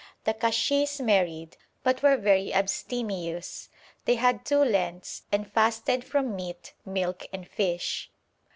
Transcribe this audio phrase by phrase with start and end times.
[0.23, 3.69] The kashis married, but were very abstemious.
[4.05, 8.09] They had two Lents, and fasted from meat, milk, and fish.'